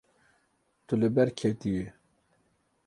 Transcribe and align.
Tu 0.85 0.93
li 0.99 1.09
ber 1.15 1.29
ketiyî. 1.39 1.85